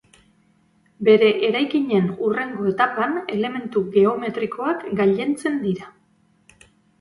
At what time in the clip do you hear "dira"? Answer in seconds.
5.69-5.93